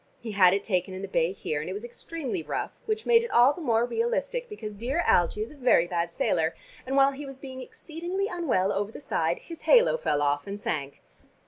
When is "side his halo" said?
8.99-9.97